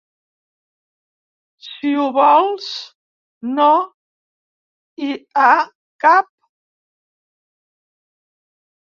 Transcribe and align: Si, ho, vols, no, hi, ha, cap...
Si, 1.65 1.89
ho, 1.89 2.05
vols, 2.15 2.69
no, 3.59 3.67
hi, 5.03 5.11
ha, 5.43 5.51
cap... 6.07 6.31